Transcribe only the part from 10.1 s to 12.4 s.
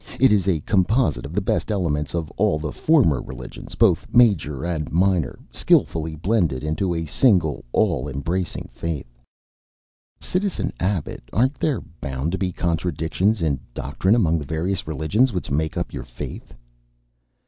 "Citizen Abbot, aren't there bound to